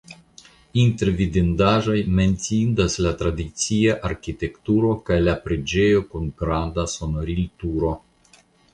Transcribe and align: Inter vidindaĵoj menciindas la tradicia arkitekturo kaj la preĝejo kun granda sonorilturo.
Inter 0.83 1.11
vidindaĵoj 1.19 1.97
menciindas 2.21 2.97
la 3.07 3.13
tradicia 3.21 3.99
arkitekturo 4.11 4.97
kaj 5.11 5.21
la 5.29 5.39
preĝejo 5.47 6.05
kun 6.15 6.29
granda 6.45 6.91
sonorilturo. 6.99 7.97